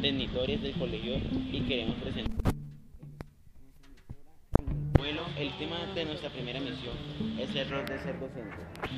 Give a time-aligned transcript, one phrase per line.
[0.00, 1.16] tenitores del colegio
[1.52, 2.52] y queremos presentar.
[4.98, 6.94] Bueno, el tema de nuestra primera misión
[7.38, 8.56] es el rol de ser docente.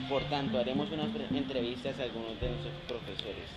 [0.08, 3.48] Por tanto, haremos unas entrevistas a algunos de nuestros profesores.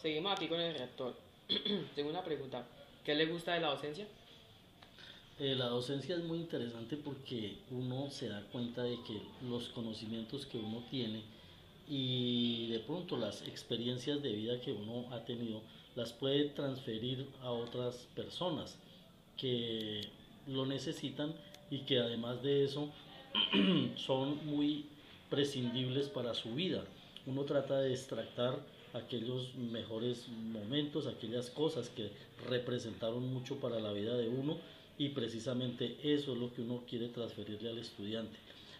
[0.00, 1.16] Seguimos aquí con el rector.
[1.94, 2.66] Tengo una pregunta.
[3.04, 4.06] ¿Qué le gusta de la docencia?
[5.40, 10.46] Eh, la docencia es muy interesante porque uno se da cuenta de que los conocimientos
[10.46, 11.24] que uno tiene
[11.88, 15.60] y de pronto las experiencias de vida que uno ha tenido
[15.96, 18.76] las puede transferir a otras personas
[19.36, 20.00] que
[20.46, 21.34] lo necesitan
[21.70, 22.90] y que además de eso
[23.96, 24.86] son muy
[25.30, 26.84] prescindibles para su vida.
[27.26, 28.58] Uno trata de extractar
[28.92, 32.10] aquellos mejores momentos, aquellas cosas que
[32.48, 34.58] representaron mucho para la vida de uno
[34.98, 38.36] y precisamente eso es lo que uno quiere transferirle al estudiante.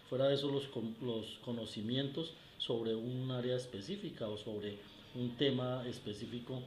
[0.09, 0.69] Fuera de eso, los,
[1.01, 2.33] los conocimientos
[2.67, 4.79] sobre un área específica o sobre
[5.15, 6.63] un tema específico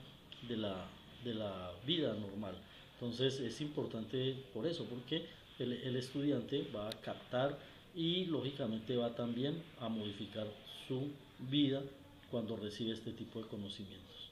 [0.47, 0.85] de la,
[1.23, 2.55] de la vida normal.
[2.93, 5.25] Entonces es importante por eso, porque
[5.59, 7.57] el, el estudiante va a captar
[7.95, 10.47] y lógicamente va también a modificar
[10.87, 11.09] su
[11.39, 11.81] vida
[12.29, 14.31] cuando recibe este tipo de conocimientos.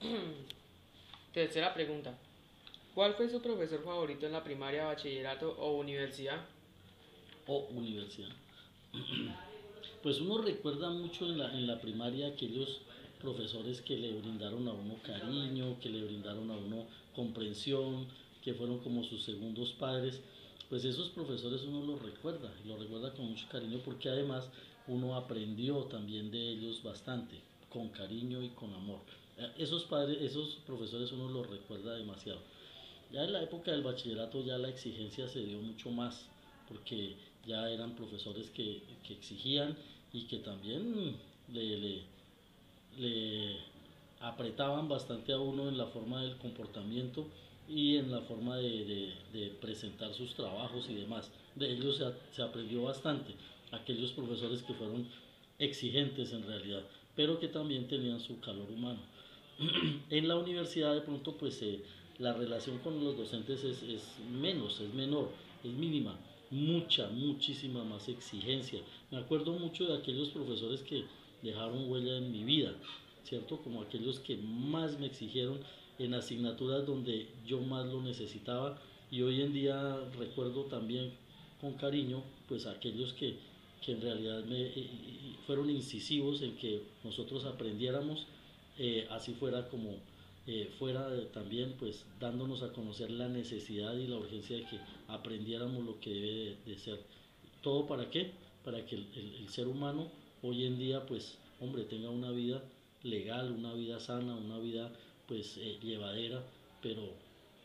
[1.32, 2.18] Tercera pregunta.
[2.94, 6.44] ¿Cuál fue su profesor favorito en la primaria, bachillerato o universidad?
[7.46, 8.39] O universidad.
[10.02, 12.80] Pues uno recuerda mucho en la, en la primaria aquellos
[13.20, 18.06] profesores que le brindaron a uno cariño, que le brindaron a uno comprensión,
[18.42, 20.20] que fueron como sus segundos padres,
[20.70, 24.48] pues esos profesores uno los recuerda, y los recuerda con mucho cariño porque además
[24.86, 27.36] uno aprendió también de ellos bastante,
[27.68, 29.00] con cariño y con amor.
[29.36, 32.40] Eh, esos padres, esos profesores uno los recuerda demasiado.
[33.12, 36.24] Ya en la época del bachillerato ya la exigencia se dio mucho más,
[36.70, 39.76] porque ya eran profesores que, exigían
[40.12, 41.16] y que también
[41.52, 42.02] le,
[44.20, 47.26] apretaban bastante a uno en la forma del comportamiento
[47.68, 49.12] y en la forma de,
[49.60, 51.30] presentar sus trabajos y demás.
[51.56, 53.34] De ellos se, se, aprendió bastante,
[53.72, 55.06] aquellos profesores que fueron
[55.58, 56.82] exigentes en realidad,
[57.16, 59.00] pero que también tenían su calor humano.
[60.10, 61.82] en la universidad de pronto pues eh,
[62.18, 65.30] la relación con los docentes es, es menos, es menor,
[65.64, 66.16] es mínima,
[66.50, 68.80] mucha, muchísima más exigencia.
[69.10, 71.04] Me acuerdo mucho de aquellos profesores que
[71.42, 72.74] dejaron huella en mi vida,
[73.24, 73.58] ¿cierto?
[73.62, 75.60] Como aquellos que más me exigieron
[75.98, 81.12] en asignaturas donde yo más lo necesitaba y hoy en día recuerdo también
[81.60, 83.36] con cariño pues aquellos que,
[83.84, 88.26] que en realidad me, eh, eh, fueron incisivos en que nosotros aprendiéramos,
[88.78, 89.96] eh, así fuera como
[90.78, 96.00] fuera también pues dándonos a conocer la necesidad y la urgencia de que aprendiéramos lo
[96.00, 97.00] que debe de, ser.
[97.62, 98.32] ¿Todo para qué?
[98.64, 100.10] Para que el ser humano
[100.42, 102.62] hoy en día, pues, hombre, tenga una vida
[103.02, 104.90] legal, una vida sana, una vida,
[105.26, 106.42] pues, eh, llevadera,
[106.82, 107.02] pero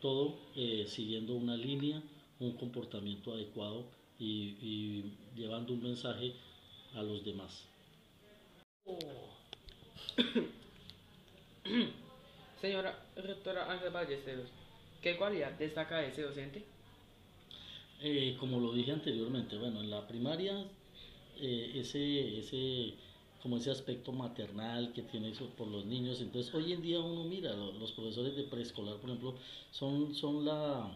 [0.00, 2.02] todo eh, siguiendo una línea,
[2.40, 3.84] un comportamiento adecuado
[4.18, 5.04] y,
[5.34, 6.34] llevando un mensaje
[6.94, 7.64] a los demás.
[12.66, 14.48] Señora rectora Ángel Ballesteros,
[15.00, 16.64] ¿qué cualidad destaca de ese docente?
[18.02, 20.64] Eh, como lo dije anteriormente, bueno, en la primaria
[21.38, 22.94] eh, ese, ese,
[23.40, 26.20] como ese aspecto maternal que tiene eso por los niños.
[26.20, 29.36] Entonces, hoy en día uno mira, los, profesores de preescolar, por ejemplo,
[29.70, 30.90] son, son la,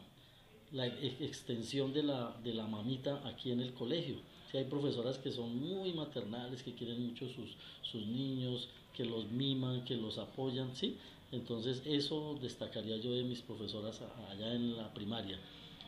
[0.72, 4.16] la extensión de la, de la mamita aquí en el colegio.
[4.50, 9.30] Si hay profesoras que son muy maternales, que quieren mucho sus, sus niños, que los
[9.30, 10.96] miman, que los apoyan, ¿sí?
[11.32, 15.38] Entonces eso destacaría yo de mis profesoras allá en la primaria.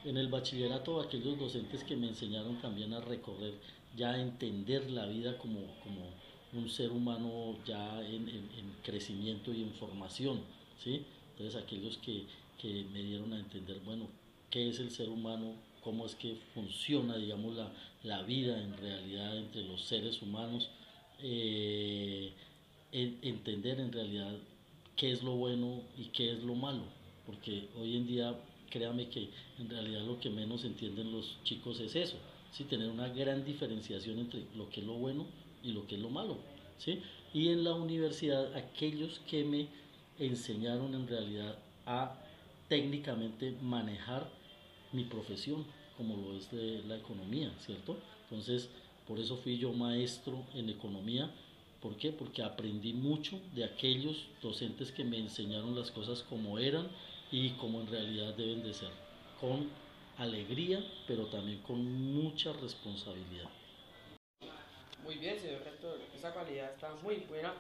[0.05, 3.55] En el bachillerato, aquellos docentes que me enseñaron también a recorrer
[3.97, 6.07] ya entender la vida como, como
[6.53, 8.23] un ser humano ya en,
[8.83, 10.41] crecimiento y en formación,
[10.83, 11.05] ¿sí?
[11.33, 12.25] Entonces aquellos que,
[12.61, 14.07] que, me dieron a entender, bueno,
[14.51, 17.73] qué es el ser humano, cómo es que funciona, digamos, la,
[18.03, 20.71] la vida en realidad entre los seres humanos,
[21.21, 22.33] eh,
[22.93, 24.35] entender en realidad
[24.97, 26.83] qué es lo bueno y qué es lo malo,
[27.27, 28.39] porque hoy en día
[28.71, 29.29] créame que
[29.59, 32.17] en realidad lo que menos entienden los chicos es eso,
[32.53, 32.65] ¿sí?
[32.65, 35.27] tener una gran diferenciación entre lo que es lo bueno
[35.63, 36.39] y lo que es lo malo.
[36.79, 37.01] ¿sí?
[37.33, 39.69] Y en la universidad, aquellos que me
[40.19, 41.57] enseñaron en realidad
[41.87, 42.19] a
[42.69, 44.29] técnicamente manejar
[44.93, 45.65] mi profesión,
[46.03, 47.97] como lo es la economía, ¿cierto?
[48.25, 48.69] Entonces,
[49.07, 51.31] por eso fui yo maestro en economía.
[51.81, 52.11] ¿Por qué?
[52.11, 56.89] Porque aprendí mucho de aquellos docentes que me enseñaron las cosas como eran
[57.31, 58.91] y como en realidad deben de ser,
[59.41, 59.69] con
[60.19, 61.81] alegría, pero también con
[62.15, 63.49] mucha responsabilidad.
[65.05, 67.55] Muy bien, señor rector, esa cualidad está muy buena.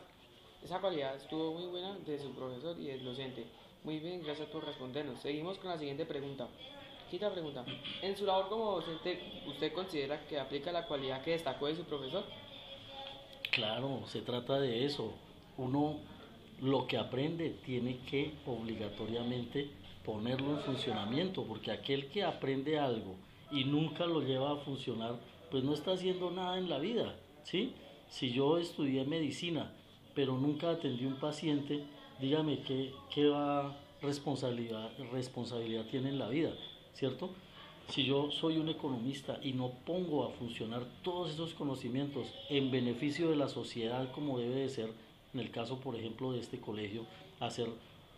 [0.65, 3.47] Esa cualidad estuvo muy buena de su profesor y del docente.
[3.85, 5.21] Muy bien, gracias por respondernos.
[5.21, 6.49] Seguimos con la siguiente pregunta.
[7.13, 7.63] Quinta pregunta.
[8.01, 11.85] En su labor como docente, ¿usted considera que aplica la cualidad que destacó de su
[11.85, 12.25] profesor?
[13.51, 15.13] Claro, se trata de eso.
[15.59, 15.99] Uno
[16.63, 19.69] lo que aprende tiene que obligatoriamente
[20.07, 23.15] ponerlo en funcionamiento, porque aquel que aprende algo
[23.51, 25.17] y nunca lo lleva a funcionar,
[25.51, 27.75] pues no está haciendo nada en la vida, ¿sí?
[28.09, 29.71] Si yo estudié medicina,
[30.15, 31.85] pero nunca atendí un paciente,
[32.23, 36.55] dígame qué, qué va responsabilidad, responsabilidad tiene en la vida,
[36.95, 37.31] ¿cierto?
[37.89, 43.29] Si yo soy un economista y no pongo a funcionar todos esos conocimientos en beneficio
[43.29, 44.93] de la sociedad como debe de ser,
[45.35, 47.05] en el caso, por ejemplo, de este colegio,
[47.41, 47.69] hacer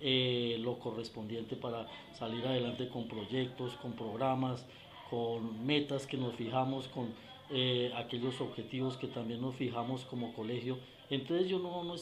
[0.01, 4.67] eh, lo correspondiente para salir adelante con proyectos, con programas,
[5.11, 7.09] con metas que nos fijamos, con
[7.51, 10.79] eh, aquellos objetivos que también nos fijamos como colegio,
[11.11, 11.95] entonces yo no, no,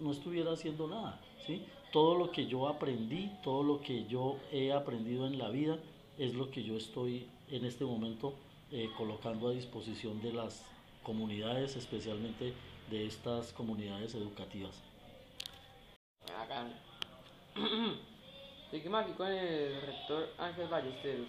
[0.00, 1.20] no, estuviera haciendo nada.
[1.46, 1.62] ¿sí?
[1.92, 5.78] Todo lo que yo aprendí, todo lo que yo he aprendido en la vida,
[6.20, 8.34] es lo que yo estoy en este momento
[8.70, 10.62] eh, colocando a disposición de las
[11.02, 12.52] comunidades, especialmente
[12.90, 14.74] de estas comunidades educativas.
[18.70, 21.26] Seguimos aquí con el rector Ángel Ballesteros.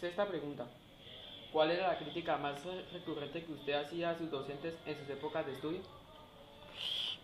[0.00, 0.66] Sexta pregunta.
[1.52, 2.60] ¿Cuál era la crítica más
[2.92, 5.80] recurrente que usted hacía a sus docentes en sus épocas de estudio?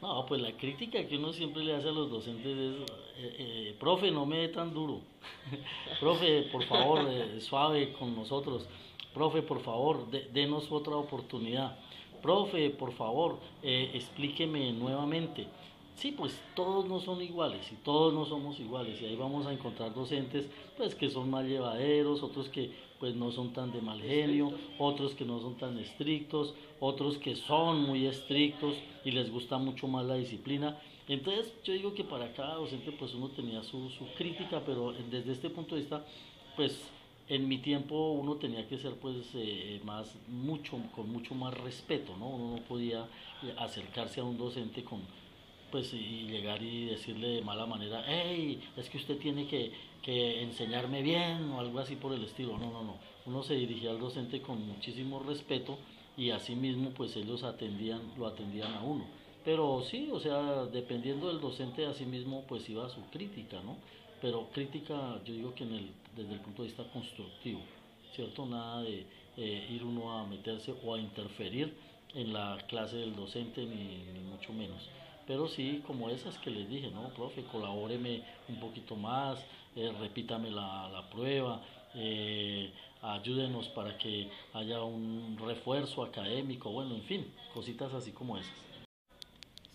[0.00, 2.74] No, pues la crítica que uno siempre le hace a los docentes es,
[3.16, 5.00] eh, eh, profe, no me dé tan duro.
[6.00, 8.68] profe, por favor, eh, suave con nosotros.
[9.12, 11.76] Profe, por favor, denos otra oportunidad.
[12.22, 15.46] Profe, por favor, explíqueme nuevamente.
[15.96, 19.52] Sí, pues todos no son iguales y todos no somos iguales y ahí vamos a
[19.52, 24.00] encontrar docentes pues que son más llevaderos, otros que pues no son tan de mal
[24.00, 29.58] genio, otros que no son tan estrictos, otros que son muy estrictos y les gusta
[29.58, 30.78] mucho más la disciplina.
[31.06, 35.32] Entonces yo digo que para cada docente pues uno tenía su, su crítica, pero desde
[35.32, 36.04] este punto de vista
[36.56, 36.78] pues
[37.28, 42.16] en mi tiempo uno tenía que ser pues eh, más mucho con mucho más respeto
[42.16, 43.06] no uno no podía
[43.58, 45.00] acercarse a un docente con
[45.70, 49.72] pues y llegar y decirle de mala manera, hey, es que usted tiene que,
[50.02, 52.58] que, enseñarme bien o algo así por el estilo.
[52.58, 52.96] No, no, no.
[53.26, 55.78] Uno se dirigía al docente con muchísimo respeto
[56.16, 59.06] y así mismo pues ellos atendían, lo atendían a uno.
[59.44, 63.76] Pero sí, o sea, dependiendo del docente, así mismo pues iba su crítica, ¿no?
[64.20, 67.60] Pero crítica, yo digo que en el, desde el punto de vista constructivo,
[68.14, 68.46] ¿cierto?
[68.46, 69.06] Nada de
[69.36, 71.72] eh, ir uno a meterse o a interferir
[72.14, 74.88] en la clase del docente, ni mucho menos
[75.28, 77.10] pero sí como esas que les dije, ¿no?
[77.10, 79.38] Profe, colabóreme un poquito más,
[79.76, 81.60] eh, repítame la, la prueba,
[81.94, 82.72] eh,
[83.02, 88.54] ayúdenos para que haya un refuerzo académico, bueno, en fin, cositas así como esas.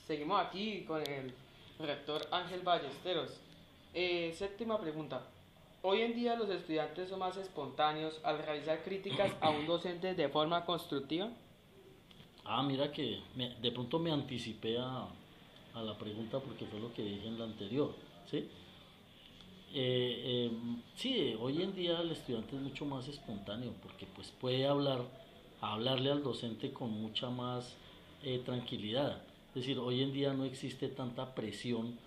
[0.08, 1.32] Seguimos aquí con el
[1.80, 3.40] rector Ángel Ballesteros.
[3.94, 5.22] Eh, séptima pregunta.
[5.84, 10.30] Hoy en día los estudiantes son más espontáneos al realizar críticas a un docente de
[10.30, 11.30] forma constructiva.
[12.44, 15.08] Ah, mira que de pronto me anticipé a,
[15.74, 17.94] a la pregunta porque fue lo que dije en la anterior,
[18.30, 18.48] ¿sí?
[19.76, 24.68] Eh, em, sí, hoy en día el estudiante es mucho más espontáneo porque pues puede
[24.68, 25.02] hablar,
[25.62, 27.76] hablarle al docente con mucha más
[28.24, 29.24] eh, tranquilidad.
[29.50, 31.98] Es decir, hoy en día no existe tanta presión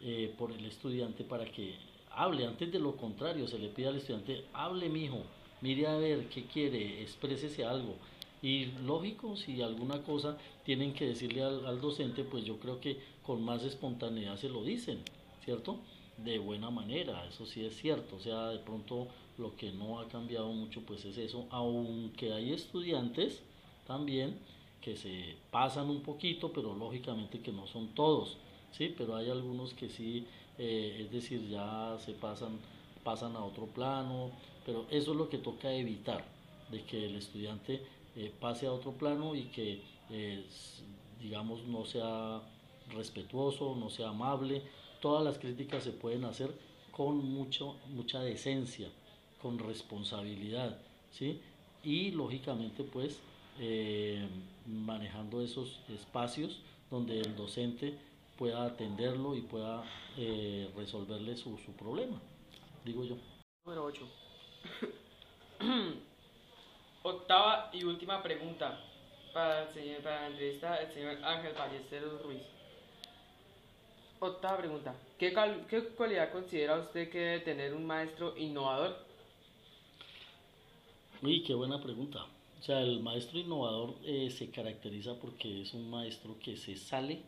[0.00, 1.74] eh, por el estudiante para que
[2.12, 2.46] hable.
[2.46, 5.22] Antes de lo contrario, se le pide al estudiante, hable mi hijo,
[5.60, 7.96] mire a ver qué quiere, exprésese algo.
[8.42, 13.42] Y lógico, si alguna cosa tienen que decirle al, docente, pues yo creo que con
[13.42, 15.00] más espontaneidad se lo dicen,
[15.44, 15.78] ¿cierto?
[16.16, 18.16] De buena manera, eso sí es cierto.
[18.16, 22.52] O sea, de pronto lo que no ha cambiado mucho, pues es eso, aunque hay
[22.52, 23.42] estudiantes
[23.86, 24.38] también
[24.80, 28.36] que se pasan un poquito, pero lógicamente que no son todos,
[28.72, 28.94] ¿sí?
[28.96, 30.26] Pero hay algunos que sí,
[30.58, 32.58] eh, es decir, ya se pasan,
[33.02, 34.30] pasan a otro plano,
[34.64, 36.24] pero eso es lo que toca evitar,
[36.70, 37.82] de que el estudiante
[38.16, 40.44] eh, pase a otro plano y que, eh,
[41.20, 42.42] digamos, no sea
[42.90, 44.62] respetuoso, no sea amable.
[45.00, 46.52] Todas las críticas se pueden hacer
[46.90, 48.88] con mucho, mucha decencia,
[49.40, 50.78] con responsabilidad,
[51.12, 51.40] ¿sí?
[51.84, 53.20] Y lógicamente, pues,
[53.60, 54.26] eh,
[54.66, 56.60] manejando esos espacios
[56.90, 57.96] donde el docente
[58.36, 59.84] pueda atenderlo y pueda
[60.74, 62.20] resolverle su, su problema,
[62.84, 63.16] digo yo.
[63.64, 64.08] Número 8.
[67.02, 68.80] Octava y última pregunta
[69.32, 72.42] para, el señor, para entrevista del señor Ángel Ballesteros Ruiz.
[74.20, 74.94] Octava pregunta.
[75.18, 75.32] ¿Qué,
[75.68, 78.96] ¿Qué cualidad considera usted que debe tener un maestro innovador?
[81.22, 82.26] Uy, qué buena pregunta.
[82.58, 87.22] O sea, el maestro innovador eh, se caracteriza porque es un maestro que se sale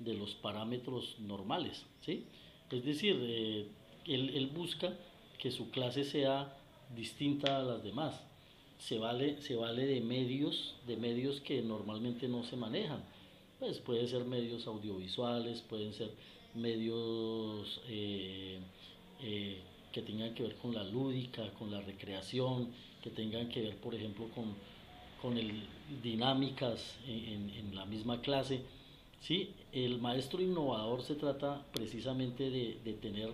[0.00, 2.26] de los parámetros normales, ¿sí?
[2.70, 3.68] Es decir, eh,
[4.06, 4.92] él, él, busca
[5.38, 6.56] que su clase sea
[6.94, 8.20] distinta a las demás.
[8.86, 13.02] Se vale, se vale de medios, de medios que normalmente no se manejan.
[13.60, 16.10] Pues pueden ser medios audiovisuales, pueden ser
[16.54, 18.58] medios eh,
[19.22, 19.58] eh,
[19.92, 22.68] que tengan que ver con la lúdica, con la recreación,
[23.02, 24.54] que tengan que ver, por ejemplo, con,
[25.20, 25.62] con el,
[26.02, 28.62] dinámicas en, la misma clase.
[29.20, 29.50] ¿sí?
[29.72, 33.30] El maestro innovador se trata precisamente de, de tener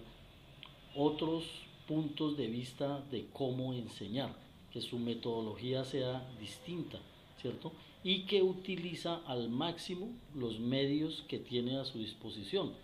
[0.95, 1.45] otros
[1.87, 4.35] puntos de vista de cómo enseñar,
[4.79, 7.01] que su metodología sea distinta,
[7.41, 7.73] ¿cierto?
[8.05, 12.75] Y que utiliza al máximo los medios que tiene a su disposición.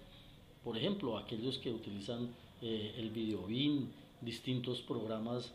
[0.65, 5.53] Por ejemplo, aquellos que utilizan eh, el videobin, distintos programas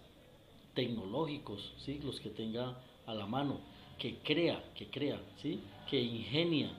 [0.76, 2.00] tecnológicos, ¿sí?
[2.02, 3.60] los que tenga a la mano,
[3.98, 5.60] que crea, que crea, ¿sí?
[5.90, 6.72] que ingenia.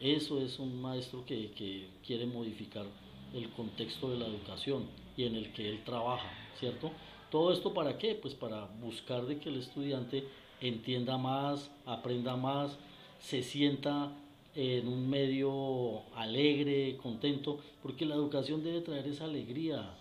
[0.00, 2.86] Eso es un maestro que, que quiere modificar
[3.34, 6.90] el contexto de la educación y en el que él trabaja, ¿cierto?
[7.30, 8.14] Todo esto para qué?
[8.14, 10.24] Pues para buscar de que el estudiante
[10.60, 12.76] entienda más, aprenda más,
[13.20, 14.12] se sienta
[14.54, 19.94] en un medio alegre, contento, porque la educación debe traer esa alegría,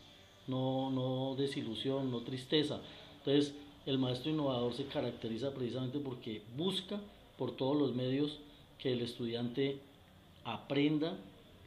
[0.48, 2.80] no, no desilusión, no tristeza.
[3.20, 7.00] Entonces, el maestro innovador se caracteriza precisamente porque busca
[7.38, 8.39] por todos los medios
[8.77, 9.80] que el estudiante
[10.44, 11.18] aprenda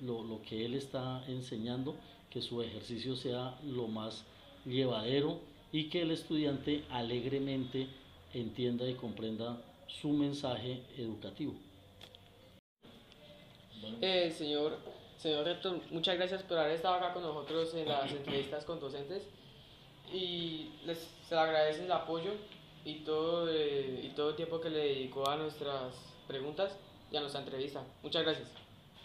[0.00, 1.96] lo, lo que él está enseñando,
[2.30, 4.24] que su ejercicio sea lo más
[4.66, 5.40] llevadero
[5.72, 7.86] y que el estudiante alegremente
[8.34, 11.54] entienda y comprenda su mensaje educativo.
[14.00, 14.78] Eh, señor,
[15.16, 19.22] señor rector, muchas gracias por haber estado acá con nosotros en las entrevistas con docentes
[20.12, 22.32] y les se le agradece el apoyo
[22.84, 25.94] y todo, eh, y todo el tiempo que le dedicó a nuestras
[26.28, 26.76] preguntas
[27.10, 27.82] y a nuestra entrevista.
[28.02, 28.65] Muchas gracias.